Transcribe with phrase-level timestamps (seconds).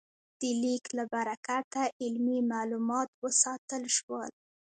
[0.39, 4.29] د لیک له برکته علمي مالومات وساتل شول.